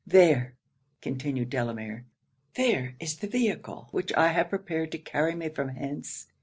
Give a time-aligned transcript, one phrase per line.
[0.07, 0.55] 'There,'
[0.99, 2.07] continued Delamere,
[2.55, 6.25] 'there is the vehicle which I have prepared to carry me from hence.